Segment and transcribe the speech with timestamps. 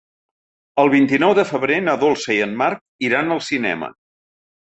[0.83, 3.91] El vint-i-nou de febrer na Dolça i en Marc iran al cinema.